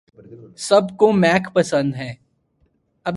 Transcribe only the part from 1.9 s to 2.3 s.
ہیں